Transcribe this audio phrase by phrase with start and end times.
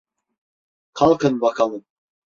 [0.93, 1.85] Kalkın bakalım.